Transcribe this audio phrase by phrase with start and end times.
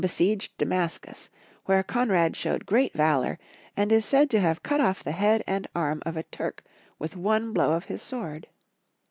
[0.03, 1.29] sieged Damascus,
[1.65, 3.37] where Konrad showed great valor,
[3.77, 6.63] and is said to have cut off the head and arm of a Turk
[6.97, 8.47] with one blow of his sword.